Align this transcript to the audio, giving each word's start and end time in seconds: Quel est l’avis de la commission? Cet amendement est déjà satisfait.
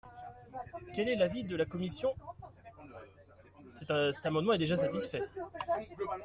Quel 0.95 1.09
est 1.09 1.15
l’avis 1.15 1.43
de 1.43 1.55
la 1.55 1.65
commission? 1.65 2.15
Cet 3.71 4.25
amendement 4.25 4.53
est 4.53 4.57
déjà 4.57 4.75
satisfait. 4.75 5.21